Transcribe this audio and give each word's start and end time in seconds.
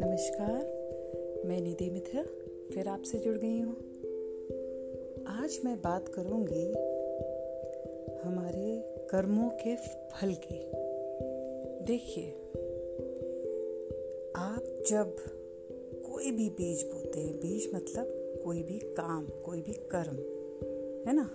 नमस्कार, 0.00 0.64
मैं 1.44 1.60
निधि 1.60 1.90
मित्रा 1.90 2.22
फिर 2.74 2.88
आपसे 2.88 3.18
जुड़ 3.18 3.36
गई 3.36 3.60
हूँ। 3.60 3.76
आज 5.26 5.60
मैं 5.64 5.80
बात 5.80 6.08
करूँगी 6.08 6.72
हमारे 8.28 8.82
कर्मों 9.10 9.50
के 9.50 9.76
फल 9.76 10.34
की। 10.34 10.70
देखिए, 11.84 12.30
आप 14.36 14.84
जब 14.88 15.16
कोई 16.10 16.30
भी 16.30 16.50
बीज 16.50 16.82
बोते 16.82 17.20
हैं, 17.20 17.36
बीज 17.36 17.70
मतलब 17.74 18.40
कोई 18.44 18.62
भी 18.62 18.78
काम, 18.78 19.26
कोई 19.26 19.62
भी 19.62 19.72
कर्म, 19.72 20.16
है 21.08 21.16
ना? 21.16 21.30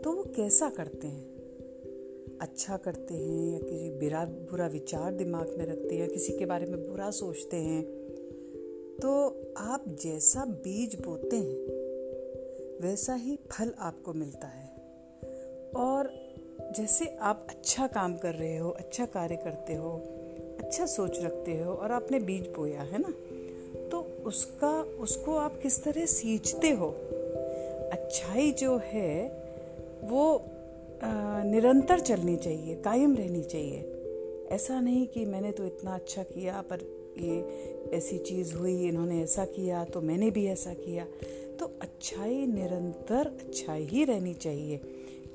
तो 0.00 0.12
वो 0.12 0.22
कैसा 0.22 0.70
करते 0.70 1.06
हैं? 1.06 1.31
अच्छा 2.42 2.76
करते 2.76 3.14
हैं 3.14 3.52
या 3.52 3.58
किसी 3.58 3.90
बुरा 3.90 4.24
बुरा 4.24 4.66
विचार 4.66 5.12
दिमाग 5.12 5.54
में 5.58 5.66
रखते 5.66 5.94
हैं 5.94 6.02
या 6.02 6.08
किसी 6.08 6.32
के 6.32 6.46
बारे 6.46 6.66
में 6.66 6.88
बुरा 6.88 7.10
सोचते 7.10 7.56
हैं 7.56 7.82
तो 9.02 9.12
आप 9.56 9.84
जैसा 9.88 10.44
बीज 10.44 10.94
बोते 10.94 11.36
हैं, 11.36 11.56
वैसा 12.82 13.14
ही 13.14 13.38
फल 13.52 13.74
आपको 13.78 14.12
मिलता 14.12 14.46
है। 14.46 14.68
और 15.76 16.10
जैसे 16.76 17.06
आप 17.20 17.46
अच्छा 17.50 17.86
काम 17.86 18.16
कर 18.16 18.34
रहे 18.34 18.56
हो 18.58 18.70
अच्छा 18.70 19.06
कार्य 19.06 19.36
करते 19.36 19.74
हो 19.74 19.90
अच्छा 20.60 20.86
सोच 20.86 21.20
रखते 21.20 21.58
हो 21.58 21.72
और 21.74 21.92
आपने 21.92 22.18
बीज 22.18 22.48
बोया, 22.48 22.82
है 22.82 22.98
ना? 22.98 23.14
तो 23.88 24.00
उसका, 24.26 24.82
उसको 24.82 25.36
आप 25.36 25.60
किस 25.62 25.84
तरह 25.84 26.06
सींचते 26.06 26.70
हो? 26.70 26.88
अच्छाई 27.92 28.52
जो 28.52 28.80
है, 28.84 29.28
वो 30.04 30.44
निरंतर 31.02 32.00
चलनी 32.00 32.36
चाहिए, 32.36 32.74
कायम 32.74 33.16
रहनी 33.16 33.42
चाहिए। 33.42 34.48
ऐसा 34.50 34.80
नहीं 34.80 35.06
कि 35.06 35.24
मैंने 35.24 35.52
तो 35.52 35.66
इतना 35.66 35.94
अच्छा 35.94 36.22
किया, 36.22 36.60
पर 36.62 36.80
ये 37.18 37.88
ऐसी 37.96 38.18
चीज़ 38.18 38.54
हुई, 38.54 38.88
इन्होंने 38.88 39.22
ऐसा 39.22 39.44
किया 39.44 39.84
तो 39.84 40.00
मैंने 40.00 40.30
भी 40.30 40.46
ऐसा 40.46 40.74
किया। 40.74 41.06
तो 41.58 41.66
अच्छाई 41.82 42.46
निरंतर 42.46 43.26
अच्छाई 43.26 43.84
ही 43.84 44.04
रहनी 44.04 44.34
चाहिए, 44.34 44.80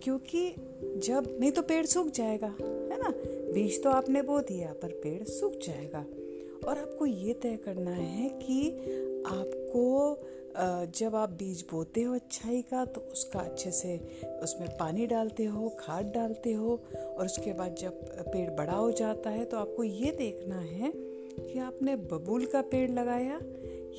क्योंकि 0.03 0.49
जब, 0.97 1.37
नहीं 1.39 1.51
तो 1.51 1.61
पेड़ 1.61 1.85
सूख 1.85 2.07
जाएगा, 2.07 2.53
है 2.61 2.99
ना? 3.01 3.13
बीज 3.53 3.83
तो 3.83 3.89
आपने 3.89 4.21
बो 4.21 4.39
दिया, 4.39 4.73
पर 4.81 4.99
पेड़ 5.03 5.23
सूख 5.23 5.53
जाएगा। 5.63 6.05
और 6.67 6.77
आपको 6.77 7.05
ये 7.05 7.33
तय 7.33 7.57
करना 7.65 7.91
है 7.91 8.29
कि 8.29 8.69
आपको 9.27 10.13
जब 10.59 11.15
आप 11.15 11.29
बीज 11.29 11.63
बोते 11.71 12.01
हो 12.01 12.13
अच्छाई 12.15 12.61
का 12.61 12.85
तो 12.85 13.01
उसका 13.01 13.39
अच्छे 13.39 13.71
से 13.71 13.97
उसमें 14.43 14.67
पानी 14.77 15.05
डालते 15.07 15.45
हो, 15.45 15.69
खाद 15.79 16.05
डालते 16.05 16.53
हो, 16.53 16.79
और 16.95 17.25
उसके 17.25 17.53
बाद 17.53 17.75
जब 17.75 18.01
पेड़ 18.31 18.49
बड़ा 18.49 18.73
हो 18.73 18.91
जाता 18.91 19.29
है 19.29 19.45
तो 19.45 19.57
आपको 19.57 19.83
ये 19.83 20.11
देखना 20.11 20.59
है 20.59 20.91
कि 20.95 21.59
आपने 21.59 21.95
बबूल 21.95 22.45
का 22.45 22.61
पेड़ 22.61 22.89
लगाया 22.91 23.39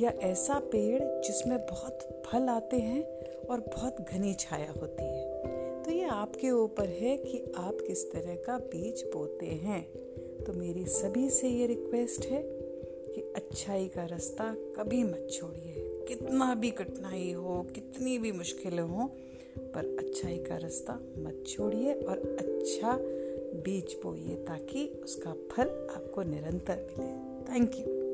या 0.01 0.11
ऐसा 0.23 0.59
पेड़ 0.73 1.03
जिसमें 1.03 1.59
बहुत 1.67 2.23
फल 2.27 2.49
आते 2.49 2.77
हैं 2.77 3.03
और 3.47 3.61
बहुत 3.61 4.01
घनी 4.13 4.35
छाया 4.35 4.71
होती 4.71 5.05
है। 5.05 5.83
तो 5.83 5.91
ये 5.91 6.05
आपके 6.05 6.51
ऊपर 6.51 6.89
है 6.89 7.17
कि 7.17 7.53
आप 7.57 7.79
किस 7.87 8.05
तरह 8.13 8.35
का 8.47 8.59
बीज 8.59 9.03
बोते 9.15 9.47
हैं। 9.47 9.83
तो 10.45 10.53
मेरी 10.53 10.85
सभी 10.87 11.29
से 11.31 11.49
ये 11.49 11.67
रिक्वेस्ट 11.67 12.27
है 12.27 12.43
कि 12.45 13.33
अच्छाई 13.37 13.89
का 13.89 14.05
रास्ता 14.05 14.55
कभी 14.77 15.03
मत 15.05 15.29
छोड़िए। 15.33 15.98
कितना 16.09 16.55
भी 16.55 16.71
कठिनाई 16.71 17.33
हो, 17.33 17.63
कितनी 17.75 18.19
भी 18.19 18.33
मुश्किलें 18.33 18.83
हो, 18.83 19.07
पर 19.59 19.97
अच्छाई 19.99 20.39
का 20.39 20.57
रास्ता 20.57 20.93
मत 20.95 21.45
छोड़िए 21.47 21.95
और 21.95 22.19
अच्छा 22.19 22.99
बीज 23.65 23.97
बोइए 24.03 24.35
ताकि 24.35 24.87
उसका 25.05 25.35
फल 25.53 25.69
आपको 25.97 26.23
निरंतर 26.23 26.87
मिले। 26.99 27.55
Thank 27.55 27.75
you 27.75 28.08